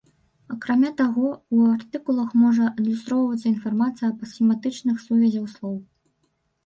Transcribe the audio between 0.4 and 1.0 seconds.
Акрамя